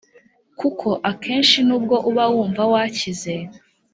kuko 0.59 0.87
akenshi 1.11 1.57
nubwo 1.67 1.95
uba 2.09 2.23
wumva 2.33 2.61
wakize 2.71 3.35